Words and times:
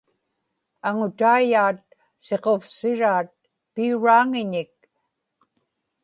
aŋutaiyaat 0.87 1.79
siquvsiraat 2.25 3.31
piuraaŋiñik 3.73 4.73